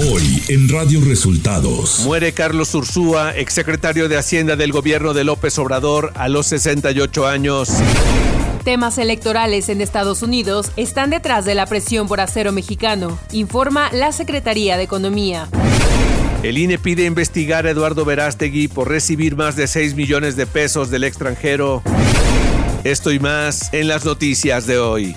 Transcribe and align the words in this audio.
Hoy 0.00 0.40
en 0.46 0.68
Radio 0.68 1.00
Resultados. 1.04 2.04
Muere 2.04 2.32
Carlos 2.32 2.72
Ursúa, 2.72 3.36
exsecretario 3.36 4.08
de 4.08 4.16
Hacienda 4.16 4.54
del 4.54 4.70
gobierno 4.70 5.12
de 5.12 5.24
López 5.24 5.58
Obrador, 5.58 6.12
a 6.14 6.28
los 6.28 6.46
68 6.46 7.26
años. 7.26 7.68
Temas 8.62 8.98
electorales 8.98 9.68
en 9.68 9.80
Estados 9.80 10.22
Unidos 10.22 10.70
están 10.76 11.10
detrás 11.10 11.44
de 11.46 11.56
la 11.56 11.66
presión 11.66 12.06
por 12.06 12.20
acero 12.20 12.52
mexicano, 12.52 13.18
informa 13.32 13.90
la 13.92 14.12
Secretaría 14.12 14.76
de 14.76 14.84
Economía. 14.84 15.48
El 16.44 16.58
INE 16.58 16.78
pide 16.78 17.04
investigar 17.04 17.66
a 17.66 17.70
Eduardo 17.70 18.04
Verástegui 18.04 18.68
por 18.68 18.88
recibir 18.88 19.34
más 19.34 19.56
de 19.56 19.66
6 19.66 19.96
millones 19.96 20.36
de 20.36 20.46
pesos 20.46 20.90
del 20.90 21.02
extranjero. 21.02 21.82
Esto 22.84 23.10
y 23.10 23.18
más 23.18 23.74
en 23.74 23.88
las 23.88 24.04
noticias 24.04 24.64
de 24.68 24.78
hoy. 24.78 25.16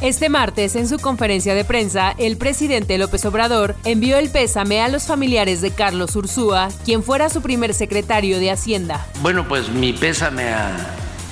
Este 0.00 0.28
martes, 0.28 0.76
en 0.76 0.86
su 0.86 1.00
conferencia 1.00 1.56
de 1.56 1.64
prensa, 1.64 2.14
el 2.18 2.36
presidente 2.36 2.98
López 2.98 3.24
Obrador 3.24 3.74
envió 3.82 4.16
el 4.16 4.30
pésame 4.30 4.80
a 4.80 4.86
los 4.86 5.06
familiares 5.08 5.60
de 5.60 5.72
Carlos 5.72 6.14
Ursúa, 6.14 6.68
quien 6.84 7.02
fuera 7.02 7.28
su 7.28 7.42
primer 7.42 7.74
secretario 7.74 8.38
de 8.38 8.52
Hacienda. 8.52 9.04
Bueno, 9.22 9.48
pues 9.48 9.70
mi 9.70 9.92
pésame 9.92 10.50
a 10.50 10.70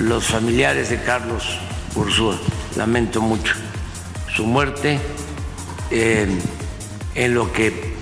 los 0.01 0.25
familiares 0.25 0.91
de 0.91 1.01
Carlos 1.01 1.45
Ursúa. 1.95 2.37
Lamento 2.75 3.23
mucho 3.23 3.55
su 4.35 4.45
muerte 4.45 4.99
en 5.93 7.35
lo 7.35 7.53
que 7.53 7.95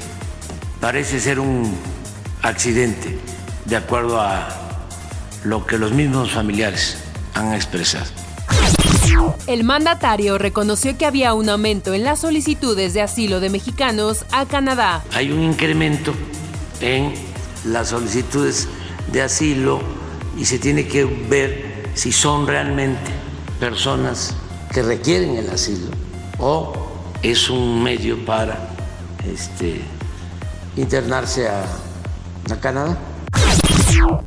parece 0.80 1.20
ser 1.20 1.40
un 1.40 1.76
accidente, 2.40 3.18
de 3.66 3.76
acuerdo 3.76 4.18
a 4.18 4.48
lo 5.44 5.66
que 5.66 5.76
los 5.76 5.92
mismos 5.92 6.30
familiares 6.30 6.96
han 7.34 7.52
expresado. 7.52 8.23
El 9.46 9.64
mandatario 9.64 10.38
reconoció 10.38 10.96
que 10.96 11.06
había 11.06 11.34
un 11.34 11.48
aumento 11.48 11.92
en 11.92 12.02
las 12.02 12.20
solicitudes 12.20 12.94
de 12.94 13.02
asilo 13.02 13.40
de 13.40 13.50
mexicanos 13.50 14.24
a 14.32 14.46
Canadá. 14.46 15.04
Hay 15.12 15.30
un 15.30 15.42
incremento 15.42 16.14
en 16.80 17.12
las 17.64 17.88
solicitudes 17.88 18.68
de 19.12 19.22
asilo 19.22 19.80
y 20.38 20.44
se 20.46 20.58
tiene 20.58 20.86
que 20.86 21.04
ver 21.04 21.84
si 21.94 22.10
son 22.10 22.46
realmente 22.46 23.10
personas 23.60 24.34
que 24.72 24.82
requieren 24.82 25.36
el 25.36 25.50
asilo 25.50 25.86
o 26.38 26.72
es 27.22 27.48
un 27.48 27.82
medio 27.82 28.24
para 28.24 28.70
este, 29.30 29.80
internarse 30.76 31.48
a, 31.48 31.64
a 32.50 32.56
Canadá. 32.60 32.98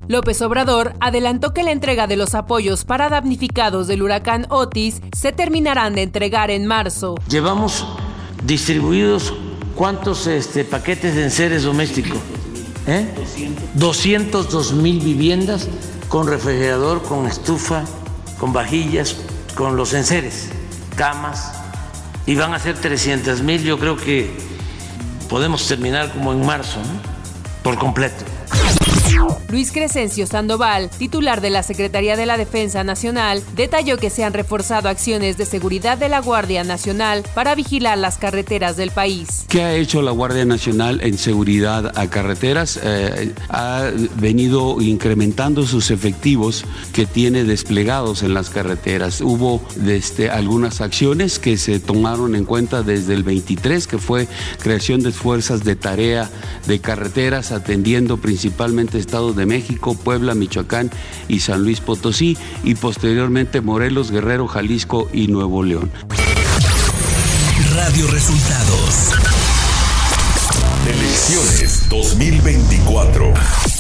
López 0.07 0.41
Obrador 0.41 0.93
adelantó 0.99 1.53
que 1.53 1.63
la 1.63 1.71
entrega 1.71 2.07
de 2.07 2.15
los 2.15 2.33
apoyos 2.33 2.85
para 2.85 3.09
damnificados 3.09 3.87
del 3.87 4.01
huracán 4.01 4.47
Otis 4.49 5.01
se 5.15 5.31
terminarán 5.31 5.95
de 5.95 6.03
entregar 6.03 6.49
en 6.49 6.65
marzo. 6.65 7.15
Llevamos 7.29 7.85
distribuidos 8.43 9.33
cuántos 9.75 10.27
este, 10.27 10.63
paquetes 10.63 11.15
de 11.15 11.23
enseres 11.25 11.63
domésticos. 11.63 12.17
¿Eh? 12.87 13.05
202 13.73 14.73
mil 14.73 15.01
viviendas 15.01 15.67
con 16.07 16.27
refrigerador, 16.27 17.03
con 17.03 17.27
estufa, 17.27 17.83
con 18.39 18.53
vajillas, 18.53 19.17
con 19.55 19.75
los 19.75 19.93
enseres, 19.93 20.49
camas. 20.95 21.51
Y 22.25 22.35
van 22.35 22.53
a 22.53 22.59
ser 22.59 22.77
300 22.77 23.41
mil, 23.41 23.61
yo 23.63 23.77
creo 23.77 23.97
que 23.97 24.31
podemos 25.29 25.67
terminar 25.67 26.11
como 26.13 26.31
en 26.31 26.45
marzo, 26.45 26.79
por 27.61 27.77
completo. 27.77 28.23
Luis 29.49 29.71
Crescencio 29.71 30.27
Sandoval, 30.27 30.89
titular 30.89 31.39
de 31.39 31.49
la 31.49 31.63
Secretaría 31.63 32.17
de 32.17 32.25
la 32.25 32.37
Defensa 32.37 32.83
Nacional, 32.83 33.41
detalló 33.55 33.97
que 33.97 34.09
se 34.09 34.23
han 34.25 34.33
reforzado 34.33 34.89
acciones 34.89 35.37
de 35.37 35.45
seguridad 35.45 35.97
de 35.97 36.09
la 36.09 36.19
Guardia 36.19 36.63
Nacional 36.63 37.23
para 37.33 37.55
vigilar 37.55 37.97
las 37.97 38.17
carreteras 38.17 38.75
del 38.75 38.91
país. 38.91 39.45
¿Qué 39.47 39.63
ha 39.63 39.73
hecho 39.73 40.01
la 40.01 40.11
Guardia 40.11 40.43
Nacional 40.43 40.99
en 41.01 41.17
seguridad 41.17 41.97
a 41.97 42.09
carreteras? 42.09 42.79
Eh, 42.83 43.33
ha 43.49 43.89
venido 44.15 44.81
incrementando 44.81 45.65
sus 45.65 45.91
efectivos 45.91 46.65
que 46.91 47.05
tiene 47.05 47.45
desplegados 47.45 48.23
en 48.23 48.33
las 48.33 48.49
carreteras. 48.49 49.21
Hubo 49.21 49.61
desde, 49.77 50.29
algunas 50.29 50.81
acciones 50.81 51.39
que 51.39 51.57
se 51.57 51.79
tomaron 51.79 52.35
en 52.35 52.43
cuenta 52.43 52.83
desde 52.83 53.13
el 53.13 53.23
23, 53.23 53.87
que 53.87 53.97
fue 53.97 54.27
creación 54.59 55.01
de 55.01 55.11
fuerzas 55.11 55.63
de 55.63 55.75
tarea 55.75 56.29
de 56.67 56.79
carreteras 56.79 57.51
atendiendo 57.51 58.17
principalmente 58.17 58.97
Estados 59.07 59.37
de 59.37 59.45
México, 59.45 59.95
Puebla, 59.95 60.35
Michoacán 60.35 60.91
y 61.29 61.39
San 61.39 61.63
Luis 61.63 61.79
Potosí 61.79 62.37
y 62.65 62.75
posteriormente 62.75 63.61
Morelos, 63.61 64.11
Guerrero, 64.11 64.47
Jalisco 64.47 65.07
y 65.13 65.29
Nuevo 65.29 65.63
León. 65.63 65.89
Radio 67.73 68.07
Resultados. 68.07 69.13
Elecciones 70.85 71.87
2024. 71.89 73.76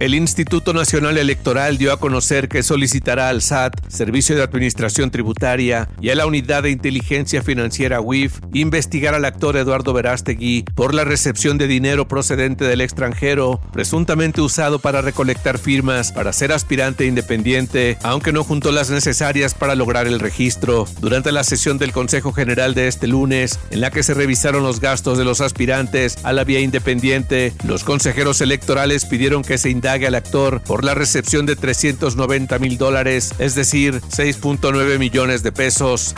El 0.00 0.16
Instituto 0.16 0.72
Nacional 0.72 1.18
Electoral 1.18 1.78
dio 1.78 1.92
a 1.92 2.00
conocer 2.00 2.48
que 2.48 2.64
solicitará 2.64 3.28
al 3.28 3.42
SAT, 3.42 3.74
Servicio 3.88 4.34
de 4.34 4.42
Administración 4.42 5.12
Tributaria, 5.12 5.88
y 6.00 6.10
a 6.10 6.16
la 6.16 6.26
Unidad 6.26 6.64
de 6.64 6.70
Inteligencia 6.70 7.42
Financiera 7.42 8.00
WIF 8.00 8.40
investigar 8.52 9.14
al 9.14 9.24
actor 9.24 9.56
Eduardo 9.56 9.92
Verástegui 9.92 10.64
por 10.74 10.94
la 10.94 11.04
recepción 11.04 11.58
de 11.58 11.68
dinero 11.68 12.08
procedente 12.08 12.64
del 12.64 12.80
extranjero, 12.80 13.60
presuntamente 13.72 14.40
usado 14.40 14.80
para 14.80 15.00
recolectar 15.00 15.58
firmas 15.58 16.10
para 16.10 16.32
ser 16.32 16.50
aspirante 16.50 17.06
independiente, 17.06 17.96
aunque 18.02 18.32
no 18.32 18.42
juntó 18.42 18.72
las 18.72 18.90
necesarias 18.90 19.54
para 19.54 19.76
lograr 19.76 20.08
el 20.08 20.18
registro. 20.18 20.88
Durante 21.00 21.30
la 21.30 21.44
sesión 21.44 21.78
del 21.78 21.92
Consejo 21.92 22.32
General 22.32 22.74
de 22.74 22.88
este 22.88 23.06
lunes, 23.06 23.60
en 23.70 23.80
la 23.80 23.92
que 23.92 24.02
se 24.02 24.14
revisaron 24.14 24.64
los 24.64 24.80
gastos 24.80 25.18
de 25.18 25.24
los 25.24 25.40
aspirantes 25.40 26.18
a 26.24 26.32
la 26.32 26.42
vía 26.42 26.58
independiente, 26.58 27.52
los 27.64 27.84
consejeros 27.84 28.40
electorales 28.40 29.04
pidieron 29.04 29.42
que 29.42 29.56
se 29.56 29.70
indague 29.84 30.06
al 30.06 30.14
actor 30.14 30.62
por 30.62 30.82
la 30.82 30.94
recepción 30.94 31.44
de 31.44 31.56
390 31.56 32.58
mil 32.58 32.78
dólares, 32.78 33.34
es 33.38 33.54
decir, 33.54 34.00
6.9 34.00 34.98
millones 34.98 35.42
de 35.42 35.52
pesos. 35.52 36.14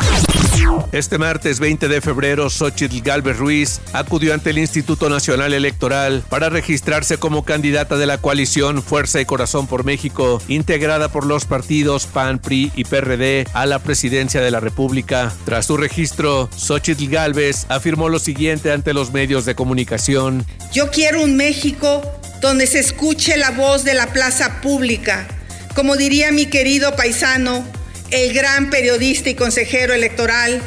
Este 0.92 1.18
martes 1.18 1.58
20 1.58 1.88
de 1.88 2.00
febrero, 2.00 2.48
Xochitl 2.48 3.00
Galvez 3.00 3.38
Ruiz 3.38 3.80
acudió 3.92 4.34
ante 4.34 4.50
el 4.50 4.58
Instituto 4.58 5.10
Nacional 5.10 5.52
Electoral 5.52 6.22
para 6.28 6.48
registrarse 6.48 7.18
como 7.18 7.44
candidata 7.44 7.96
de 7.96 8.06
la 8.06 8.18
coalición 8.18 8.84
Fuerza 8.84 9.20
y 9.20 9.24
Corazón 9.24 9.66
por 9.66 9.84
México, 9.84 10.40
integrada 10.46 11.08
por 11.08 11.26
los 11.26 11.44
partidos 11.44 12.06
PAN, 12.06 12.38
PRI 12.38 12.70
y 12.76 12.84
PRD 12.84 13.48
a 13.52 13.66
la 13.66 13.80
presidencia 13.80 14.40
de 14.40 14.52
la 14.52 14.60
República. 14.60 15.32
Tras 15.44 15.66
su 15.66 15.76
registro, 15.76 16.48
Xochitl 16.56 17.08
Galvez 17.08 17.66
afirmó 17.68 18.08
lo 18.10 18.20
siguiente 18.20 18.70
ante 18.70 18.94
los 18.94 19.12
medios 19.12 19.44
de 19.44 19.56
comunicación. 19.56 20.46
Yo 20.72 20.88
quiero 20.92 21.20
un 21.20 21.36
México 21.36 22.02
donde 22.40 22.66
se 22.66 22.78
escuche 22.78 23.36
la 23.36 23.50
voz 23.50 23.84
de 23.84 23.94
la 23.94 24.12
plaza 24.12 24.60
pública, 24.60 25.26
como 25.74 25.96
diría 25.96 26.32
mi 26.32 26.46
querido 26.46 26.96
paisano, 26.96 27.66
el 28.10 28.32
gran 28.32 28.70
periodista 28.70 29.30
y 29.30 29.34
consejero 29.34 29.94
electoral 29.94 30.62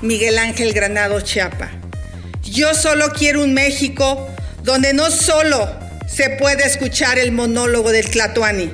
Miguel 0.00 0.38
Ángel 0.38 0.72
Granado 0.72 1.20
Chiapa. 1.20 1.70
Yo 2.42 2.74
solo 2.74 3.10
quiero 3.10 3.42
un 3.42 3.54
México 3.54 4.28
donde 4.62 4.92
no 4.92 5.10
solo 5.10 5.68
se 6.06 6.30
puede 6.30 6.64
escuchar 6.66 7.18
el 7.18 7.32
monólogo 7.32 7.90
del 7.90 8.08
Tlatuani. 8.10 8.70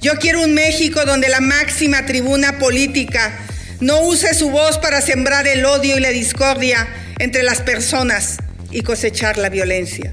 Yo 0.00 0.14
quiero 0.18 0.42
un 0.42 0.54
México 0.54 1.04
donde 1.04 1.28
la 1.28 1.40
máxima 1.40 2.06
tribuna 2.06 2.58
política 2.58 3.38
no 3.80 4.02
use 4.02 4.34
su 4.34 4.50
voz 4.50 4.78
para 4.78 5.00
sembrar 5.00 5.46
el 5.46 5.64
odio 5.64 5.96
y 5.96 6.00
la 6.00 6.10
discordia 6.10 6.88
entre 7.18 7.42
las 7.42 7.60
personas 7.62 8.38
y 8.70 8.82
cosechar 8.82 9.38
la 9.38 9.48
violencia. 9.48 10.12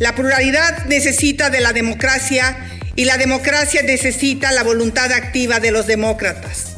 La 0.00 0.14
pluralidad 0.14 0.86
necesita 0.86 1.50
de 1.50 1.60
la 1.60 1.74
democracia 1.74 2.56
y 2.96 3.04
la 3.04 3.18
democracia 3.18 3.82
necesita 3.82 4.50
la 4.50 4.62
voluntad 4.62 5.12
activa 5.12 5.60
de 5.60 5.72
los 5.72 5.86
demócratas. 5.86 6.76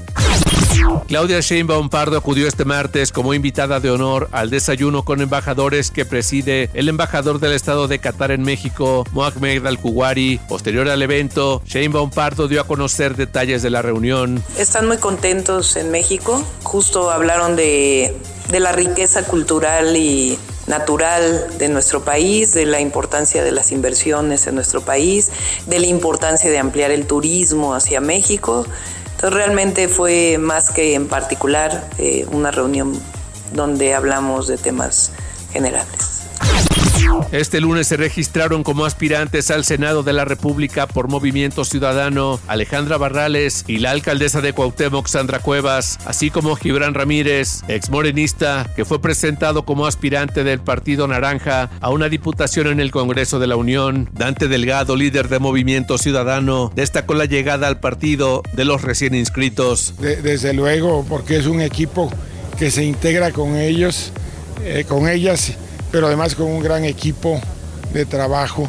Claudia 1.07 1.39
Sheinbaum 1.39 1.89
Pardo 1.89 2.19
acudió 2.19 2.49
este 2.49 2.65
martes 2.65 3.13
como 3.13 3.33
invitada 3.33 3.79
de 3.79 3.93
honor 3.93 4.29
al 4.33 4.51
desayuno 4.51 5.05
con 5.05 5.21
embajadores 5.21 5.93
que 5.93 6.05
preside 6.05 6.69
el 6.75 6.89
embajador 6.89 7.39
del 7.39 7.53
Estado 7.53 7.87
de 7.87 8.01
Qatar 8.01 8.33
en 8.33 8.43
México, 8.43 9.05
Mohamed 9.13 9.67
Al-Kuwari. 9.67 10.41
Posterior 10.49 10.89
al 10.89 11.01
evento, 11.01 11.63
Sheinbaum 11.65 12.11
Pardo 12.11 12.49
dio 12.49 12.61
a 12.61 12.67
conocer 12.67 13.15
detalles 13.15 13.63
de 13.63 13.71
la 13.71 13.83
reunión. 13.83 14.43
Están 14.59 14.89
muy 14.89 14.97
contentos 14.97 15.77
en 15.77 15.93
México. 15.93 16.45
Justo 16.65 17.13
hablaron 17.13 17.55
de, 17.55 18.17
de 18.51 18.59
la 18.59 18.73
riqueza 18.73 19.23
cultural 19.23 19.97
y 19.97 20.37
natural 20.67 21.59
de 21.59 21.69
nuestro 21.69 22.05
país, 22.05 22.53
de 22.53 22.67
la 22.67 22.81
importancia 22.81 23.43
de 23.43 23.53
las 23.53 23.73
inversiones 23.73 24.47
en 24.47 24.55
nuestro 24.55 24.81
país, 24.83 25.31
de 25.67 25.79
la 25.79 25.87
importancia 25.87 26.51
de 26.51 26.59
ampliar 26.59 26.91
el 26.91 27.07
turismo 27.07 27.75
hacia 27.75 28.01
México. 28.01 28.67
Entonces 29.13 29.33
realmente 29.33 29.89
fue 29.89 30.39
más 30.39 30.71
que 30.71 30.95
en 30.95 31.09
particular 31.09 31.89
eh, 31.99 32.27
una 32.31 32.51
reunión 32.51 32.99
donde 33.53 33.95
hablamos 33.95 34.47
de 34.47 34.57
temas 34.57 35.13
generales. 35.53 36.12
Este 37.33 37.61
lunes 37.61 37.87
se 37.87 37.97
registraron 37.97 38.63
como 38.63 38.85
aspirantes 38.85 39.51
al 39.51 39.65
Senado 39.65 40.03
de 40.03 40.13
la 40.13 40.27
República 40.27 40.87
por 40.87 41.09
Movimiento 41.09 41.65
Ciudadano 41.65 42.39
Alejandra 42.47 42.99
Barrales 42.99 43.65
y 43.67 43.79
la 43.79 43.91
alcaldesa 43.91 44.41
de 44.41 44.53
Cuauhtémoc 44.53 45.07
Sandra 45.09 45.39
Cuevas, 45.39 45.99
así 46.05 46.31
como 46.31 46.57
Gibran 46.57 46.93
Ramírez, 46.93 47.63
ex 47.69 47.89
morenista, 47.89 48.69
que 48.77 48.85
fue 48.85 49.01
presentado 49.01 49.65
como 49.65 49.87
aspirante 49.87 50.45
del 50.45 50.61
Partido 50.61 51.09
Naranja 51.09 51.71
a 51.81 51.91
una 51.91 52.09
diputación 52.09 52.67
en 52.67 52.81
el 52.81 52.91
Congreso 52.91 53.39
de 53.39 53.47
la 53.47 53.57
Unión. 53.57 54.11
Dante 54.13 54.49
Delgado, 54.49 54.95
líder 54.95 55.29
de 55.29 55.39
Movimiento 55.39 55.97
Ciudadano, 55.97 56.71
destacó 56.75 57.15
la 57.15 57.25
llegada 57.25 57.67
al 57.67 57.81
partido 57.81 58.43
de 58.53 58.65
los 58.65 58.83
recién 58.83 59.15
inscritos. 59.15 59.95
desde 59.99 60.53
luego, 60.53 61.07
porque 61.09 61.39
es 61.39 61.47
un 61.47 61.63
equipo 61.63 62.13
que 62.59 62.71
se 62.71 62.85
integra 62.85 63.33
con 63.33 63.57
ellos, 63.57 64.13
eh, 64.63 64.85
con 64.87 65.09
ellas 65.09 65.57
pero 65.93 66.07
además 66.07 66.35
con 66.35 66.47
un 66.47 66.63
gran 66.63 66.85
equipo 66.85 67.41
de 67.93 68.07
trabajo. 68.07 68.69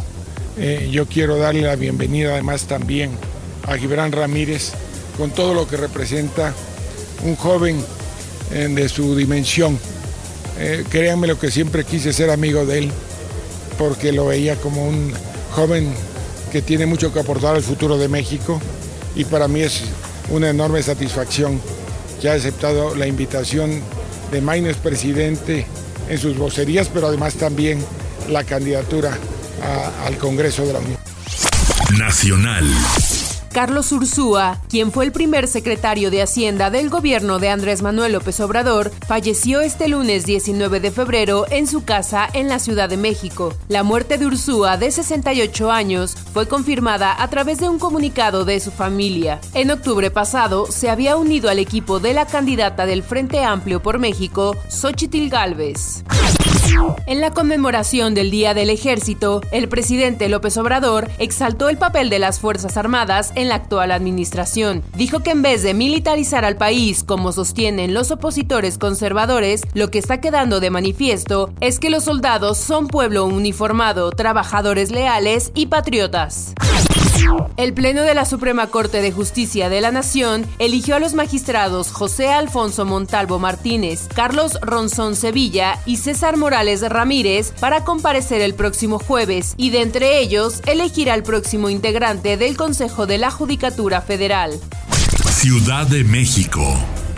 Eh, 0.58 0.90
yo 0.92 1.08
quiero 1.08 1.38
darle 1.38 1.62
la 1.62 1.76
bienvenida 1.76 2.34
además 2.34 2.66
también 2.66 3.12
a 3.66 3.76
Gibran 3.78 4.12
Ramírez 4.12 4.74
con 5.18 5.32
todo 5.32 5.56
lo 5.56 5.68
que 5.68 5.78
representa 5.78 6.54
un 7.24 7.36
joven 7.36 7.84
eh, 8.52 8.68
de 8.70 8.90
su 8.90 9.16
dimensión. 9.16 9.80
Eh, 10.60 10.84
créanme 10.90 11.28
lo 11.28 11.40
que 11.40 11.50
siempre 11.50 11.86
quise 11.86 12.14
ser 12.14 12.30
amigo 12.30 12.66
de 12.66 12.80
él, 12.80 12.92
porque 13.80 14.12
lo 14.12 14.28
veía 14.28 14.58
como 14.58 14.88
un 14.88 15.14
joven 15.56 15.92
que 16.52 16.62
tiene 16.62 16.86
mucho 16.86 17.12
que 17.12 17.22
aportar 17.22 17.56
al 17.56 17.64
futuro 17.64 17.98
de 17.98 18.10
México 18.10 18.62
y 19.16 19.26
para 19.26 19.48
mí 19.48 19.62
es 19.62 19.82
una 20.30 20.50
enorme 20.50 20.84
satisfacción 20.84 21.60
que 22.22 22.30
ha 22.30 22.34
aceptado 22.34 22.96
la 22.96 23.08
invitación 23.08 23.82
de 24.32 24.42
Maines 24.42 24.78
presidente 24.78 25.66
en 26.14 26.20
sus 26.20 26.38
vocerías, 26.38 26.90
pero 26.94 27.08
además 27.08 27.36
también 27.36 27.84
la 28.30 28.44
candidatura 28.44 29.18
al 30.06 30.18
Congreso 30.18 30.66
de 30.66 30.74
la 30.74 30.80
Unión. 30.80 30.98
Nacional. 31.98 32.66
Carlos 33.54 33.92
Ursúa, 33.92 34.60
quien 34.68 34.92
fue 34.92 35.06
el 35.06 35.12
primer 35.12 35.48
secretario 35.48 36.10
de 36.10 36.24
Hacienda 36.24 36.72
del 36.72 36.90
gobierno 36.90 37.38
de 37.38 37.50
Andrés 37.50 37.84
Manuel 37.84 38.14
López 38.14 38.40
Obrador, 38.40 38.92
falleció 39.08 39.62
este 39.62 39.88
lunes 39.88 40.26
19 40.26 40.80
de 40.80 40.90
febrero 40.90 41.46
en 41.52 41.68
su 41.68 41.84
casa 41.84 42.28
en 42.34 42.50
la 42.50 42.58
Ciudad 42.58 42.90
de 42.90 42.98
México. 42.98 43.54
La 43.70 43.84
muerte 43.84 44.18
de 44.18 44.26
Ursúa, 44.26 44.78
de 44.78 44.90
68 44.90 45.72
años, 45.72 46.16
fue 46.34 46.48
confirmada 46.48 47.22
a 47.22 47.30
través 47.30 47.60
de 47.60 47.70
un 47.70 47.78
comunicado 47.78 48.44
de 48.44 48.60
su 48.60 48.72
familia. 48.72 49.40
En 49.54 49.70
octubre 49.70 50.10
pasado, 50.10 50.66
se 50.72 50.90
había 50.90 51.16
unido 51.16 51.52
al 51.52 51.60
equipo 51.60 52.00
de 52.00 52.16
la 52.16 52.26
candidata 52.26 52.88
del 52.88 53.04
Frente 53.04 53.44
Amplio 53.44 53.84
por 53.84 54.00
México, 54.00 54.58
Xochitl 54.68 55.30
Galvez. 55.30 56.04
En 57.06 57.22
la 57.22 57.32
conmemoración 57.32 58.14
del 58.14 58.32
Día 58.32 58.54
del 58.54 58.70
Ejército, 58.70 59.42
el 59.52 59.68
presidente 59.70 60.30
López 60.30 60.58
Obrador 60.58 61.10
exaltó 61.20 61.70
el 61.70 61.78
papel 61.78 62.10
de 62.10 62.20
las 62.20 62.40
Fuerzas 62.40 62.78
Armadas 62.78 63.32
en 63.36 63.50
la 63.50 63.56
actual 63.56 63.92
administración. 63.92 64.84
Dijo 64.96 65.20
que 65.20 65.32
en 65.32 65.42
vez 65.42 65.64
de 65.64 65.74
militarizar 65.74 66.46
al 66.46 66.58
país, 66.58 67.04
como 67.04 67.32
sostienen 67.32 67.94
los 67.94 68.12
opositores 68.12 68.78
conservadores, 68.78 69.62
lo 69.74 69.92
que 69.92 70.00
está 70.00 70.22
quedando 70.22 70.60
de 70.60 70.70
manifiesto 70.70 71.54
es 71.60 71.80
que 71.80 71.90
los 71.90 72.06
soldados 72.06 72.58
son 72.58 72.88
pueblo 72.88 73.26
uniformado, 73.26 74.12
trabajadores 74.12 74.92
leales 74.92 75.52
y 75.56 75.68
patriotas. 75.68 76.54
El 77.58 77.74
Pleno 77.74 78.02
de 78.02 78.14
la 78.14 78.26
Suprema 78.26 78.68
Corte 78.68 79.02
de 79.02 79.12
Justicia 79.12 79.70
de 79.70 79.82
la 79.82 79.92
Nación 79.92 80.46
eligió 80.60 80.96
a 80.96 81.00
los 81.00 81.14
magistrados 81.14 81.92
José 81.92 82.30
Alfonso 82.30 82.86
Montalvo 82.86 83.40
Martínez, 83.40 84.08
Carlos 84.14 84.58
Ronzón 84.62 85.16
Sevilla 85.16 85.80
y 85.86 85.98
César 85.98 86.38
Morales 86.38 86.82
Ramírez 86.82 87.52
para 87.60 87.84
comparecer 87.84 88.42
el 88.42 88.54
próximo 88.54 89.00
jueves 89.00 89.54
y 89.58 89.70
de 89.70 89.82
entre 89.82 90.20
ellos 90.20 90.62
elegir 90.66 91.10
al 91.10 91.24
próximo 91.24 91.70
integrante 91.70 92.38
del 92.38 92.58
Consejo 92.58 93.06
de 93.06 93.18
la 93.18 93.32
Judicatura 93.32 94.02
Federal. 94.02 94.60
Ciudad 95.30 95.88
de 95.88 96.04
México. 96.04 96.64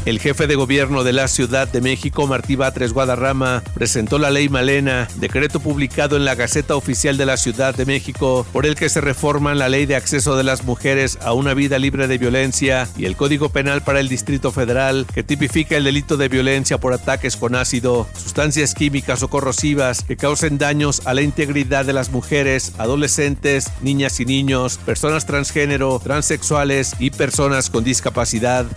El 0.06 0.20
jefe 0.20 0.46
de 0.46 0.54
gobierno 0.54 1.04
de 1.04 1.14
la 1.14 1.28
Ciudad 1.28 1.68
de 1.68 1.82
México, 1.82 2.28
Martí 2.28 2.56
Batres 2.56 2.94
Guadarrama, 2.94 3.64
presentó 3.74 4.20
la 4.20 4.30
ley 4.30 4.50
Malena, 4.50 5.08
decreto 5.16 5.60
publicado 5.60 6.16
en 6.16 6.26
la 6.26 6.36
Gaceta 6.36 6.76
Oficial 6.76 7.18
de 7.18 7.26
la 7.26 7.38
Ciudad 7.38 7.74
de 7.74 7.88
México, 7.88 8.46
por 8.54 8.68
el 8.68 8.76
que 8.76 8.90
se 8.90 9.02
reforman 9.02 9.58
la 9.58 9.68
ley 9.68 9.88
de 9.88 9.96
acceso 9.96 10.36
de 10.36 10.44
las 10.44 10.64
mujeres 10.64 11.18
a 11.24 11.34
una 11.34 11.56
vida 11.56 11.80
libre 11.80 12.08
de 12.08 12.20
violencia 12.20 12.88
y 12.96 13.06
el 13.06 13.16
Código 13.16 13.50
Penal 13.50 13.82
para 13.82 14.00
el 14.00 14.08
Distrito 14.08 14.52
Federal, 14.52 15.08
que 15.12 15.24
tipifica 15.24 15.76
el 15.76 15.86
delito 15.86 16.18
de 16.18 16.30
violencia 16.30 16.78
por 16.78 16.94
ataques 16.94 17.36
con 17.36 17.56
ácido, 17.56 18.08
sustancias 18.16 18.76
químicas 18.76 19.24
o 19.24 19.28
corrosivas 19.28 20.04
que 20.04 20.18
causen 20.18 20.60
daños 20.60 21.02
a 21.06 21.16
la 21.16 21.24
integridad 21.24 21.84
de 21.84 21.94
las 21.94 22.12
mujeres, 22.12 22.74
adolescentes, 22.78 23.72
niñas 23.82 24.20
y 24.20 24.26
niños, 24.26 24.78
personas 24.86 25.26
transgénero, 25.26 26.00
transexuales 26.04 26.94
y 27.00 27.10
personas 27.10 27.72
con 27.72 27.84
discapacidad. 27.84 28.68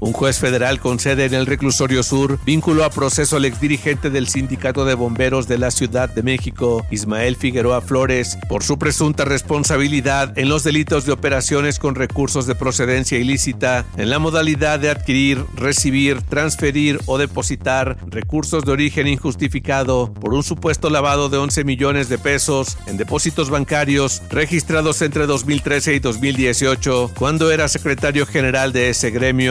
Un 0.00 0.12
juez 0.12 0.38
federal 0.38 0.80
con 0.80 0.98
sede 0.98 1.26
en 1.26 1.34
el 1.34 1.46
reclusorio 1.46 2.02
sur 2.02 2.38
vinculó 2.44 2.84
a 2.84 2.90
proceso 2.90 3.36
al 3.36 3.44
exdirigente 3.44 4.10
del 4.10 4.28
Sindicato 4.28 4.84
de 4.84 4.94
Bomberos 4.94 5.46
de 5.46 5.58
la 5.58 5.70
Ciudad 5.70 6.08
de 6.08 6.22
México, 6.22 6.84
Ismael 6.90 7.36
Figueroa 7.36 7.80
Flores, 7.80 8.38
por 8.48 8.64
su 8.64 8.78
presunta 8.78 9.24
responsabilidad 9.24 10.36
en 10.38 10.48
los 10.48 10.64
delitos 10.64 11.06
de 11.06 11.12
operaciones 11.12 11.78
con 11.78 11.94
recursos 11.94 12.46
de 12.46 12.54
procedencia 12.54 13.18
ilícita 13.18 13.84
en 13.96 14.10
la 14.10 14.18
modalidad 14.18 14.80
de 14.80 14.90
adquirir, 14.90 15.44
recibir, 15.54 16.22
transferir 16.22 16.98
o 17.06 17.18
depositar 17.18 17.96
recursos 18.06 18.64
de 18.64 18.72
origen 18.72 19.06
injustificado 19.06 20.12
por 20.12 20.34
un 20.34 20.42
supuesto 20.42 20.90
lavado 20.90 21.28
de 21.28 21.38
11 21.38 21.64
millones 21.64 22.08
de 22.08 22.18
pesos 22.18 22.78
en 22.86 22.96
depósitos 22.96 23.50
bancarios 23.50 24.22
registrados 24.30 25.02
entre 25.02 25.26
2013 25.26 25.94
y 25.94 25.98
2018, 26.00 27.12
cuando 27.18 27.52
era 27.52 27.68
secretario 27.68 28.26
general 28.26 28.72
de 28.72 28.90
ese 28.90 29.10
gremio. 29.10 29.41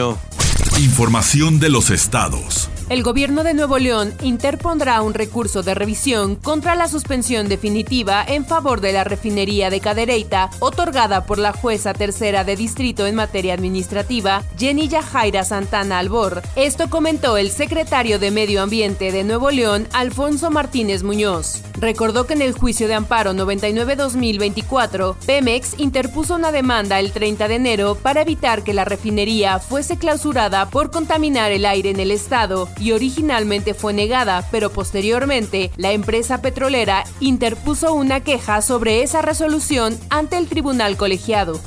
Información 0.78 1.60
de 1.60 1.68
los 1.68 1.90
estados. 1.90 2.70
El 2.88 3.02
gobierno 3.02 3.44
de 3.44 3.52
Nuevo 3.52 3.78
León 3.78 4.14
interpondrá 4.22 5.02
un 5.02 5.12
recurso 5.12 5.62
de 5.62 5.74
revisión 5.74 6.36
contra 6.36 6.74
la 6.76 6.88
suspensión 6.88 7.46
definitiva 7.48 8.24
en 8.26 8.46
favor 8.46 8.80
de 8.80 8.92
la 8.92 9.04
refinería 9.04 9.68
de 9.68 9.80
Cadereyta, 9.80 10.48
otorgada 10.60 11.26
por 11.26 11.38
la 11.38 11.52
jueza 11.52 11.92
tercera 11.92 12.42
de 12.44 12.56
distrito 12.56 13.06
en 13.06 13.16
materia 13.16 13.52
administrativa, 13.52 14.42
Jenny 14.58 14.88
Yajaira 14.88 15.44
Santana 15.44 15.98
Albor. 15.98 16.40
Esto 16.56 16.88
comentó 16.88 17.36
el 17.36 17.50
secretario 17.50 18.18
de 18.18 18.30
Medio 18.30 18.62
Ambiente 18.62 19.12
de 19.12 19.24
Nuevo 19.24 19.50
León, 19.50 19.86
Alfonso 19.92 20.50
Martínez 20.50 21.02
Muñoz. 21.02 21.62
Recordó 21.82 22.28
que 22.28 22.34
en 22.34 22.42
el 22.42 22.52
juicio 22.52 22.86
de 22.86 22.94
amparo 22.94 23.32
99-2024, 23.32 25.16
Pemex 25.26 25.80
interpuso 25.80 26.36
una 26.36 26.52
demanda 26.52 27.00
el 27.00 27.10
30 27.10 27.48
de 27.48 27.56
enero 27.56 27.96
para 27.96 28.22
evitar 28.22 28.62
que 28.62 28.72
la 28.72 28.84
refinería 28.84 29.58
fuese 29.58 29.98
clausurada 29.98 30.70
por 30.70 30.92
contaminar 30.92 31.50
el 31.50 31.64
aire 31.64 31.90
en 31.90 31.98
el 31.98 32.12
estado 32.12 32.68
y 32.78 32.92
originalmente 32.92 33.74
fue 33.74 33.92
negada, 33.94 34.46
pero 34.52 34.70
posteriormente 34.70 35.72
la 35.76 35.90
empresa 35.90 36.40
petrolera 36.40 37.02
interpuso 37.18 37.94
una 37.94 38.20
queja 38.20 38.62
sobre 38.62 39.02
esa 39.02 39.20
resolución 39.20 39.98
ante 40.08 40.38
el 40.38 40.46
tribunal 40.46 40.96
colegiado. 40.96 41.58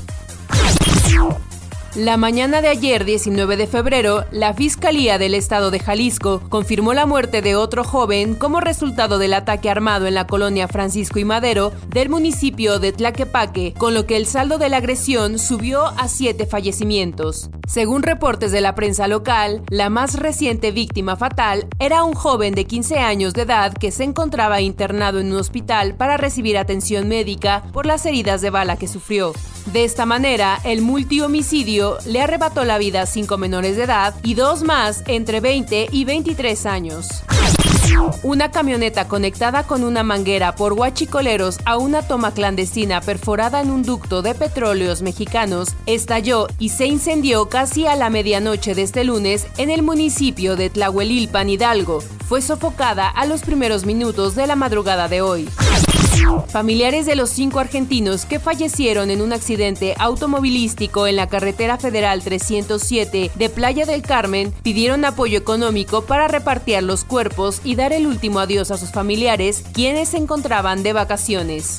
La 1.96 2.18
mañana 2.18 2.60
de 2.60 2.68
ayer, 2.68 3.06
19 3.06 3.56
de 3.56 3.66
febrero, 3.66 4.26
la 4.30 4.52
Fiscalía 4.52 5.16
del 5.16 5.32
Estado 5.32 5.70
de 5.70 5.78
Jalisco 5.78 6.42
confirmó 6.50 6.92
la 6.92 7.06
muerte 7.06 7.40
de 7.40 7.56
otro 7.56 7.84
joven 7.84 8.34
como 8.34 8.60
resultado 8.60 9.16
del 9.18 9.32
ataque 9.32 9.70
armado 9.70 10.06
en 10.06 10.12
la 10.12 10.26
colonia 10.26 10.68
Francisco 10.68 11.18
y 11.18 11.24
Madero 11.24 11.72
del 11.88 12.10
municipio 12.10 12.78
de 12.80 12.92
Tlaquepaque, 12.92 13.72
con 13.78 13.94
lo 13.94 14.04
que 14.04 14.16
el 14.16 14.26
saldo 14.26 14.58
de 14.58 14.68
la 14.68 14.76
agresión 14.76 15.38
subió 15.38 15.86
a 15.86 16.08
siete 16.08 16.44
fallecimientos. 16.44 17.48
Según 17.66 18.02
reportes 18.02 18.52
de 18.52 18.60
la 18.60 18.74
prensa 18.74 19.08
local, 19.08 19.62
la 19.70 19.88
más 19.88 20.18
reciente 20.18 20.72
víctima 20.72 21.16
fatal 21.16 21.66
era 21.78 22.04
un 22.04 22.12
joven 22.12 22.54
de 22.54 22.66
15 22.66 22.98
años 22.98 23.32
de 23.32 23.42
edad 23.42 23.72
que 23.72 23.90
se 23.90 24.04
encontraba 24.04 24.60
internado 24.60 25.18
en 25.18 25.32
un 25.32 25.38
hospital 25.38 25.94
para 25.94 26.18
recibir 26.18 26.58
atención 26.58 27.08
médica 27.08 27.62
por 27.72 27.86
las 27.86 28.04
heridas 28.04 28.42
de 28.42 28.50
bala 28.50 28.76
que 28.76 28.86
sufrió. 28.86 29.32
De 29.72 29.82
esta 29.82 30.06
manera, 30.06 30.60
el 30.62 30.80
multihomicidio 30.80 31.85
le 32.06 32.20
arrebató 32.20 32.64
la 32.64 32.78
vida 32.78 33.02
a 33.02 33.06
cinco 33.06 33.38
menores 33.38 33.76
de 33.76 33.84
edad 33.84 34.14
y 34.22 34.34
dos 34.34 34.62
más 34.62 35.02
entre 35.06 35.40
20 35.40 35.88
y 35.90 36.04
23 36.04 36.66
años. 36.66 37.06
Una 38.22 38.50
camioneta 38.50 39.08
conectada 39.08 39.64
con 39.64 39.84
una 39.84 40.02
manguera 40.02 40.54
por 40.54 40.72
huachicoleros 40.72 41.58
a 41.64 41.76
una 41.76 42.02
toma 42.02 42.32
clandestina 42.32 43.00
perforada 43.00 43.60
en 43.60 43.70
un 43.70 43.82
ducto 43.82 44.22
de 44.22 44.34
petróleos 44.34 45.02
mexicanos 45.02 45.74
estalló 45.86 46.46
y 46.58 46.70
se 46.70 46.86
incendió 46.86 47.48
casi 47.48 47.86
a 47.86 47.96
la 47.96 48.10
medianoche 48.10 48.74
de 48.74 48.82
este 48.82 49.04
lunes 49.04 49.46
en 49.56 49.70
el 49.70 49.82
municipio 49.82 50.56
de 50.56 50.70
Tlahuelilpan, 50.70 51.48
Hidalgo. 51.48 52.02
Fue 52.28 52.42
sofocada 52.42 53.08
a 53.08 53.26
los 53.26 53.42
primeros 53.42 53.86
minutos 53.86 54.34
de 54.34 54.46
la 54.46 54.56
madrugada 54.56 55.08
de 55.08 55.20
hoy. 55.20 55.48
Familiares 56.48 57.06
de 57.06 57.16
los 57.16 57.30
cinco 57.30 57.58
argentinos 57.58 58.24
que 58.24 58.38
fallecieron 58.38 59.10
en 59.10 59.20
un 59.20 59.32
accidente 59.32 59.94
automovilístico 59.98 61.06
en 61.06 61.16
la 61.16 61.28
carretera 61.28 61.78
federal 61.78 62.22
307 62.22 63.30
de 63.34 63.48
Playa 63.48 63.84
del 63.86 64.02
Carmen 64.02 64.52
pidieron 64.62 65.04
apoyo 65.04 65.38
económico 65.38 66.02
para 66.02 66.28
repartir 66.28 66.82
los 66.82 67.04
cuerpos 67.04 67.60
y 67.64 67.76
dar 67.76 67.92
el 67.92 68.06
último 68.06 68.40
adiós 68.40 68.70
a 68.70 68.78
sus 68.78 68.90
familiares, 68.90 69.64
quienes 69.72 70.10
se 70.10 70.18
encontraban 70.18 70.82
de 70.82 70.92
vacaciones. 70.92 71.78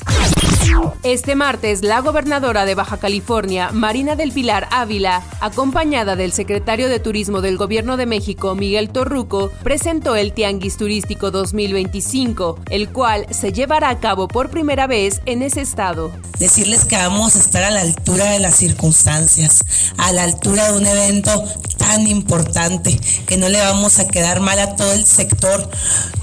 Este 1.02 1.34
martes, 1.34 1.82
la 1.82 2.00
gobernadora 2.00 2.64
de 2.64 2.74
Baja 2.74 2.98
California, 2.98 3.70
Marina 3.72 4.16
del 4.16 4.32
Pilar 4.32 4.68
Ávila, 4.70 5.22
acompañada 5.40 6.16
del 6.16 6.32
secretario 6.32 6.88
de 6.88 7.00
Turismo 7.00 7.40
del 7.40 7.56
Gobierno 7.56 7.96
de 7.96 8.06
México, 8.06 8.54
Miguel 8.54 8.90
Torruco, 8.90 9.50
presentó 9.62 10.16
el 10.16 10.32
Tianguis 10.32 10.76
Turístico 10.76 11.30
2025, 11.30 12.60
el 12.70 12.90
cual 12.90 13.26
se 13.30 13.52
llevará 13.52 13.90
a 13.90 14.00
cabo 14.00 14.28
por 14.28 14.50
primera 14.50 14.86
vez 14.86 15.20
en 15.24 15.42
ese 15.42 15.60
estado. 15.60 16.12
Decirles 16.38 16.84
que 16.84 16.96
vamos 16.96 17.36
a 17.36 17.38
estar 17.38 17.62
a 17.62 17.70
la 17.70 17.80
altura 17.80 18.32
de 18.32 18.40
las 18.40 18.56
circunstancias, 18.56 19.64
a 19.96 20.12
la 20.12 20.24
altura 20.24 20.72
de 20.72 20.78
un 20.78 20.86
evento 20.86 21.44
tan 21.88 22.06
importante, 22.06 23.00
que 23.26 23.38
no 23.38 23.48
le 23.48 23.58
vamos 23.60 23.98
a 23.98 24.06
quedar 24.06 24.40
mal 24.40 24.58
a 24.58 24.76
todo 24.76 24.92
el 24.92 25.06
sector 25.06 25.70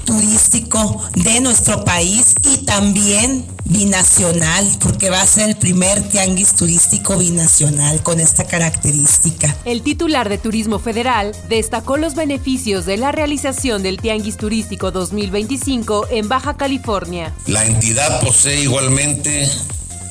turístico 0.04 1.02
de 1.16 1.40
nuestro 1.40 1.84
país 1.84 2.34
y 2.44 2.58
también 2.58 3.44
binacional, 3.64 4.64
porque 4.78 5.10
va 5.10 5.20
a 5.20 5.26
ser 5.26 5.48
el 5.48 5.56
primer 5.56 6.08
tianguis 6.08 6.54
turístico 6.54 7.18
binacional 7.18 8.00
con 8.04 8.20
esta 8.20 8.44
característica. 8.44 9.56
El 9.64 9.82
titular 9.82 10.28
de 10.28 10.38
Turismo 10.38 10.78
Federal 10.78 11.34
destacó 11.48 11.96
los 11.96 12.14
beneficios 12.14 12.86
de 12.86 12.98
la 12.98 13.10
realización 13.10 13.82
del 13.82 13.96
Tianguis 13.96 14.36
Turístico 14.36 14.92
2025 14.92 16.06
en 16.12 16.28
Baja 16.28 16.56
California. 16.56 17.34
La 17.48 17.66
entidad 17.66 18.20
posee 18.20 18.60
igualmente 18.60 19.50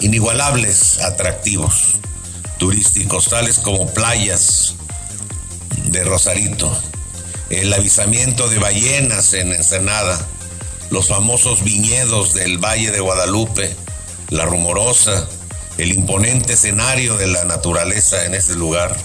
inigualables 0.01 0.99
atractivos 0.99 1.95
turísticos, 2.57 3.29
tales 3.29 3.59
como 3.59 3.87
playas 3.93 4.75
de 5.87 6.03
Rosarito, 6.03 6.75
el 7.49 7.73
avisamiento 7.73 8.49
de 8.49 8.59
ballenas 8.59 9.33
en 9.33 9.51
Ensenada, 9.51 10.19
los 10.89 11.07
famosos 11.07 11.63
viñedos 11.63 12.33
del 12.33 12.57
Valle 12.57 12.91
de 12.91 12.99
Guadalupe, 12.99 13.75
la 14.29 14.45
rumorosa, 14.45 15.27
el 15.77 15.91
imponente 15.91 16.53
escenario 16.53 17.17
de 17.17 17.27
la 17.27 17.43
naturaleza 17.45 18.25
en 18.25 18.33
ese 18.35 18.55
lugar, 18.55 18.95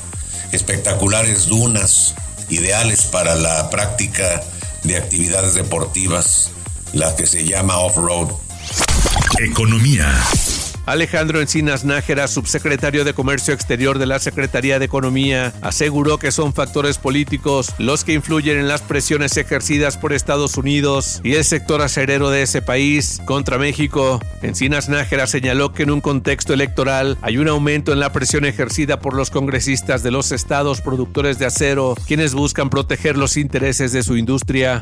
espectaculares 0.53 1.47
dunas, 1.47 2.15
ideales 2.49 3.03
para 3.05 3.35
la 3.35 3.71
práctica 3.71 4.43
de 4.83 4.97
actividades 4.97 5.55
deportivas, 5.55 6.51
la 6.93 7.15
que 7.17 7.27
se 7.27 7.45
llama 7.45 7.79
off-road. 7.79 8.31
Economía. 9.39 10.13
Alejandro 10.87 11.41
Encinas 11.41 11.85
Nájera, 11.85 12.29
subsecretario 12.29 13.05
de 13.05 13.15
Comercio 13.15 13.55
Exterior 13.55 13.99
de 13.99 14.07
la 14.07 14.19
Secretaría 14.19 14.79
de 14.79 14.85
Economía, 14.85 15.53
aseguró 15.63 16.19
que 16.19 16.33
son 16.33 16.53
factores 16.53 16.99
políticos 16.99 17.73
los 17.79 18.05
que 18.05 18.13
influyen 18.13 18.59
en 18.59 18.69
las 18.69 18.83
presiones 18.83 19.37
ejercidas 19.37 19.97
por 19.97 20.13
Estados 20.13 20.57
Unidos 20.57 21.21
y 21.23 21.35
el 21.35 21.45
sector 21.45 21.83
acerero 21.83 22.31
de 22.31 22.43
ese 22.43 22.63
país 22.63 23.21
contra 23.25 23.59
México. 23.59 24.21
Encinas 24.43 24.89
Nájera 24.89 25.27
señaló 25.27 25.73
que 25.73 25.85
en 25.85 25.91
un 25.91 26.01
contexto 26.01 26.53
electoral 26.55 27.19
hay 27.23 27.39
un 27.39 27.49
aumento 27.49 27.93
en 27.93 28.01
la 28.01 28.13
presión 28.13 28.45
ejercida 28.45 29.01
por 29.01 29.15
los 29.15 29.31
congresistas 29.31 30.03
de 30.03 30.11
los 30.11 30.33
estados 30.33 30.81
productores 30.81 31.39
de 31.39 31.47
acero, 31.47 31.95
quienes 32.07 32.35
buscan 32.35 32.71
proteger 32.71 33.17
los 33.17 33.37
intereses 33.37 33.93
de 33.93 34.03
su 34.03 34.17
industria. 34.17 34.81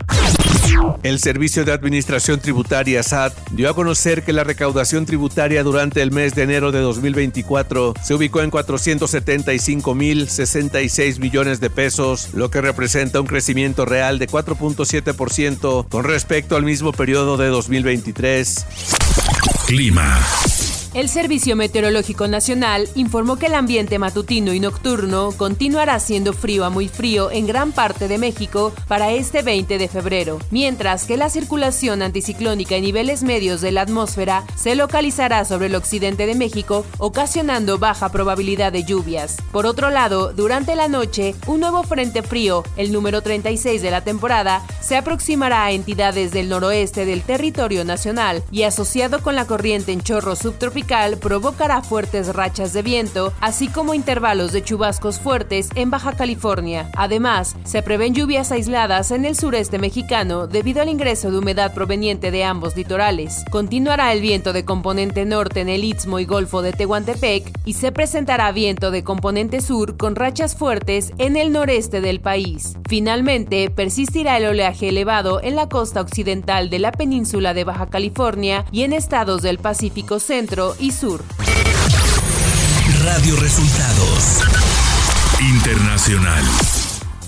El 1.03 1.19
Servicio 1.21 1.65
de 1.65 1.73
Administración 1.73 2.41
Tributaria 2.41 3.03
SAT 3.03 3.33
dio 3.53 3.71
a 3.71 3.75
conocer 3.75 4.23
que 4.23 4.33
la 4.33 4.45
recaudación 4.45 5.05
tributaria 5.07 5.63
durante 5.63 6.03
el 6.03 6.11
mes 6.11 6.35
de 6.35 6.43
enero 6.43 6.73
de 6.73 6.81
2024 6.81 7.95
se 8.03 8.15
ubicó 8.15 8.43
en 8.43 8.51
475.066 8.51 11.19
millones 11.19 11.61
de 11.61 11.71
pesos, 11.71 12.35
lo 12.35 12.51
que 12.51 12.61
representa 12.61 13.21
un 13.21 13.27
crecimiento 13.27 13.85
real 13.85 14.19
de 14.19 14.29
4.7% 14.29 15.89
con 15.89 16.05
respecto 16.05 16.57
al 16.57 16.65
mismo 16.65 16.93
periodo 16.93 17.37
de 17.37 17.49
2023. 17.49 18.67
Clima. 19.67 20.19
El 20.95 21.11
Servicio 21.11 21.55
Meteorológico 21.55 22.29
Nacional 22.29 22.89
informó 22.95 23.37
que 23.37 23.47
el 23.47 23.55
ambiente 23.55 23.99
matutino 23.99 24.55
y 24.55 24.61
nocturno 24.61 25.33
continuará 25.37 26.01
siendo 26.01 26.33
frío 26.33 26.65
a 26.65 26.71
muy 26.71 26.89
frío 26.89 27.31
en 27.31 27.47
gran 27.47 27.73
parte 27.73 28.09
de 28.09 28.17
México 28.17 28.73
para 28.89 29.13
este 29.13 29.43
20 29.43 29.77
de 29.77 29.89
febrero, 29.89 30.39
mientras 30.51 31.05
que 31.05 31.19
la 31.19 31.29
circulación 31.29 32.01
anticiclónica 32.01 32.77
en 32.77 32.85
niveles 32.85 33.23
medios 33.23 33.61
de 33.61 33.71
la 33.71 33.83
atmósfera 33.83 34.45
se 34.57 34.77
localizará 34.77 35.45
sobre 35.45 35.67
el 35.67 35.75
occidente 35.75 36.25
de 36.25 36.35
México, 36.35 36.87
ocasionando 36.97 37.79
baja 37.79 38.09
probabilidad 38.09 38.73
de 38.73 38.85
lluvias. 38.85 39.37
Por 39.53 39.67
otro 39.67 39.91
lado, 39.91 40.33
durante 40.33 40.75
la 40.75 40.89
noche, 40.89 41.35
un 41.47 41.61
nuevo 41.61 41.83
frente 41.83 42.23
frío, 42.23 42.65
el 42.79 42.93
número 42.93 43.21
36 43.21 43.83
de 43.83 43.91
la 43.91 44.01
temporada, 44.01 44.65
se 44.81 44.97
aproximará 44.97 45.65
a 45.65 45.73
entidades 45.73 46.33
del 46.33 46.49
noroeste 46.49 47.05
del 47.05 47.23
territorio 47.23 47.85
nacional 47.85 48.43
y 48.51 48.63
asociado 48.63 49.21
con 49.21 49.37
la 49.37 49.47
corriente 49.47 49.93
en 49.93 50.01
chorro 50.01 50.35
subtropical 50.35 50.78
provocará 51.21 51.83
fuertes 51.83 52.35
rachas 52.35 52.73
de 52.73 52.83
viento, 52.83 53.33
así 53.41 53.69
como 53.69 53.95
intervalos 53.95 54.53
de 54.53 54.63
chubascos 54.63 55.19
fuertes 55.19 55.71
en 55.75 55.91
Baja 55.91 56.13
California. 56.13 56.91
Además, 56.97 57.57
se 57.65 57.83
prevén 57.83 58.15
lluvias 58.15 58.53
aisladas 58.53 59.11
en 59.11 59.25
el 59.25 59.37
sureste 59.37 59.79
mexicano 59.79 60.47
debido 60.47 60.81
al 60.81 60.89
ingreso 60.89 61.31
de 61.31 61.39
humedad 61.39 61.75
proveniente 61.75 62.31
de 62.31 62.45
ambos 62.45 62.77
litorales. 62.77 63.45
Continuará 63.51 64.13
el 64.13 64.21
viento 64.21 64.53
de 64.53 64.65
componente 64.65 65.25
norte 65.25 65.61
en 65.61 65.69
el 65.69 65.85
Istmo 65.85 66.21
y 66.21 66.25
Golfo 66.25 66.63
de 66.63 66.73
Tehuantepec 66.73 67.51
y 67.65 67.73
se 67.73 67.91
presentará 67.91 68.53
viento 68.53 68.91
de 68.91 69.03
componente 69.03 69.61
sur 69.61 69.97
con 69.97 70.15
rachas 70.15 70.55
fuertes 70.55 71.13
en 71.19 71.37
el 71.37 71.53
noreste 71.53 72.01
del 72.01 72.21
país. 72.21 72.77
Finalmente, 72.89 73.69
persistirá 73.71 74.37
el 74.37 74.47
oleaje 74.47 74.91
elevado 74.91 75.43
en 75.43 75.57
la 75.57 75.69
costa 75.69 76.01
occidental 76.01 76.71
de 76.71 76.79
la 76.79 76.93
península 76.93 77.53
de 77.53 77.65
Baja 77.65 77.87
California 77.87 78.65
y 78.71 78.83
en 78.83 78.93
estados 78.93 79.43
del 79.43 79.59
Pacífico 79.59 80.21
Centro 80.21 80.68
y 80.79 80.91
Sur. 80.93 81.23
Radio 83.05 83.37
Resultados 83.37 84.43
Internacional. 85.41 86.45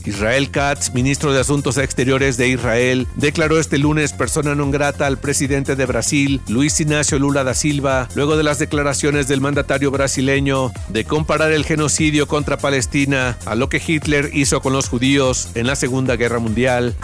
Israel 0.05 0.51
Katz, 0.51 0.93
ministro 0.95 1.33
de 1.33 1.41
Asuntos 1.41 1.77
Exteriores 1.77 2.37
de 2.37 2.49
Israel, 2.49 3.07
declaró 3.17 3.59
este 3.59 3.79
lunes 3.79 4.13
persona 4.13 4.55
non 4.55 4.71
grata 4.71 5.07
al 5.07 5.19
presidente 5.19 5.77
de 5.77 5.87
Brasil, 5.87 6.41
Luis 6.49 6.81
Ignacio 6.81 7.19
Lula 7.19 7.45
da 7.45 7.55
Silva, 7.55 8.09
luego 8.15 8.37
de 8.37 8.43
las 8.43 8.59
declaraciones 8.59 9.29
del 9.29 9.41
mandatario 9.41 9.91
brasileño 9.91 10.73
de 10.89 11.05
comparar 11.05 11.53
el 11.53 11.65
genocidio 11.65 12.27
contra 12.27 12.59
Palestina 12.59 13.37
a 13.45 13.55
lo 13.55 13.69
que 13.69 13.83
Hitler 13.85 14.31
hizo 14.33 14.61
con 14.61 14.73
los 14.73 14.89
judíos 14.89 15.49
en 15.55 15.67
la 15.67 15.77
Segunda 15.77 16.17
Guerra 16.17 16.39
Mundial. 16.39 16.97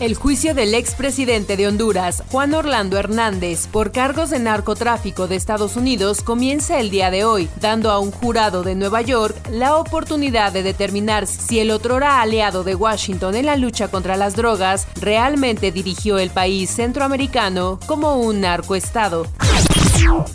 El 0.00 0.14
juicio 0.14 0.54
del 0.54 0.74
expresidente 0.74 1.56
de 1.56 1.66
Honduras, 1.66 2.22
Juan 2.30 2.54
Orlando 2.54 2.98
Hernández, 2.98 3.66
por 3.66 3.92
cargos 3.92 4.30
de 4.30 4.38
narcotráfico 4.38 5.26
de 5.26 5.36
Estados 5.36 5.76
Unidos 5.76 6.22
comienza 6.22 6.78
el 6.78 6.90
día 6.90 7.10
de 7.10 7.24
hoy, 7.24 7.48
dando 7.60 7.90
a 7.90 7.98
un 7.98 8.10
jurado 8.10 8.62
de 8.62 8.74
Nueva 8.74 9.02
York 9.02 9.36
la 9.50 9.76
oportunidad 9.76 10.52
de 10.52 10.62
determinar 10.62 11.26
si 11.26 11.60
el 11.60 11.70
otrora 11.70 12.20
aliado 12.20 12.62
de 12.62 12.74
Washington 12.74 13.34
en 13.34 13.46
la 13.46 13.56
lucha 13.56 13.88
contra 13.88 14.16
las 14.16 14.36
drogas 14.36 14.86
realmente 15.00 15.72
dirigió 15.72 16.18
el 16.18 16.30
país 16.30 16.70
centroamericano 16.70 17.78
como 17.86 18.16
un 18.16 18.42
narcoestado. 18.42 19.26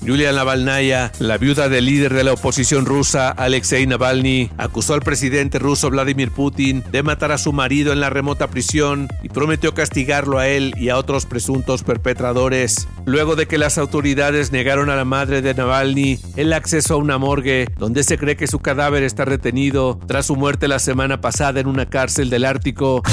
Yulia 0.01 0.31
Navalnaya, 0.31 1.11
la 1.19 1.37
viuda 1.37 1.69
del 1.69 1.85
líder 1.85 2.13
de 2.13 2.23
la 2.23 2.33
oposición 2.33 2.85
rusa, 2.85 3.29
Alexei 3.29 3.85
Navalny, 3.85 4.49
acusó 4.57 4.95
al 4.95 5.01
presidente 5.01 5.59
ruso 5.59 5.91
Vladimir 5.91 6.31
Putin 6.31 6.83
de 6.91 7.03
matar 7.03 7.31
a 7.31 7.37
su 7.37 7.53
marido 7.53 7.93
en 7.93 7.99
la 7.99 8.09
remota 8.09 8.47
prisión 8.47 9.07
y 9.21 9.29
prometió 9.29 9.73
castigarlo 9.75 10.39
a 10.39 10.47
él 10.47 10.73
y 10.77 10.89
a 10.89 10.97
otros 10.97 11.27
presuntos 11.27 11.83
perpetradores. 11.83 12.87
Luego 13.05 13.35
de 13.35 13.47
que 13.47 13.59
las 13.59 13.77
autoridades 13.77 14.51
negaron 14.51 14.89
a 14.89 14.95
la 14.95 15.05
madre 15.05 15.41
de 15.43 15.53
Navalny 15.53 16.19
el 16.35 16.53
acceso 16.53 16.95
a 16.95 16.97
una 16.97 17.19
morgue 17.19 17.67
donde 17.77 18.03
se 18.03 18.17
cree 18.17 18.35
que 18.35 18.47
su 18.47 18.59
cadáver 18.59 19.03
está 19.03 19.25
retenido 19.25 19.99
tras 20.07 20.25
su 20.25 20.35
muerte 20.35 20.67
la 20.67 20.79
semana 20.79 21.21
pasada 21.21 21.59
en 21.59 21.67
una 21.67 21.87
cárcel 21.87 22.29
del 22.29 22.45
Ártico. 22.45 23.03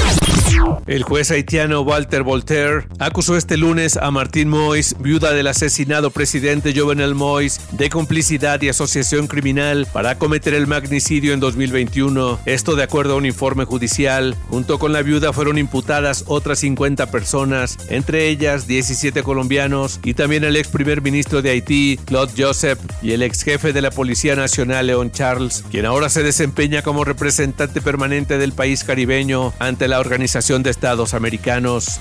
El 0.87 1.02
juez 1.02 1.31
haitiano 1.31 1.83
Walter 1.83 2.23
Voltaire 2.23 2.87
acusó 2.99 3.37
este 3.37 3.57
lunes 3.59 3.99
a 3.99 4.11
Martín 4.11 4.49
Mois, 4.49 4.97
viuda 4.99 5.33
del 5.33 5.47
asesinado 5.47 6.11
presidente 6.11 6.38
Jovenel 6.75 7.14
Mois, 7.14 7.61
de 7.73 7.90
complicidad 7.90 8.61
y 8.62 8.68
asociación 8.68 9.26
criminal 9.26 9.87
para 9.92 10.18
cometer 10.18 10.54
el 10.54 10.66
magnicidio 10.66 11.35
en 11.35 11.40
2021. 11.40 12.38
Esto 12.47 12.76
de 12.76 12.85
acuerdo 12.85 13.14
a 13.14 13.16
un 13.16 13.26
informe 13.26 13.64
judicial. 13.64 14.37
Junto 14.49 14.78
con 14.78 14.92
la 14.92 15.02
viuda 15.02 15.33
fueron 15.33 15.59
imputadas 15.59 16.25
otras 16.26 16.61
50 16.61 17.11
personas, 17.11 17.76
entre 17.88 18.28
ellas 18.28 18.66
17 18.66 19.23
colombianos 19.23 20.00
y 20.04 20.14
también 20.14 20.45
el 20.45 20.57
ex 20.57 20.68
primer 20.68 21.02
ministro 21.02 21.42
de 21.42 21.50
Haití, 21.50 21.99
Claude 22.04 22.33
Joseph, 22.37 22.78
y 23.02 23.12
el 23.12 23.23
ex 23.23 23.42
jefe 23.42 23.73
de 23.73 23.83
la 23.83 23.90
Policía 23.90 24.37
Nacional, 24.37 24.87
Leon 24.87 25.11
Charles, 25.11 25.64
quien 25.71 25.87
ahora 25.87 26.09
se 26.09 26.23
desempeña 26.23 26.83
como 26.83 27.04
representante 27.04 27.80
permanente 27.80 28.38
del 28.38 28.52
país 28.52 28.85
caribeño 28.85 29.52
ante 29.59 29.88
la 29.88 29.99
Organización 29.99 30.62
de 30.62 30.71
Estados 30.71 31.14
Americanos. 31.14 32.00